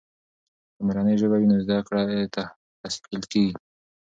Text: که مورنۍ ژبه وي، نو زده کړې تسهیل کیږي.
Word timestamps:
که 0.73 0.81
مورنۍ 0.85 1.15
ژبه 1.21 1.37
وي، 1.39 1.47
نو 1.51 1.55
زده 1.65 1.77
کړې 1.87 2.19
تسهیل 2.81 3.23
کیږي. 3.31 3.55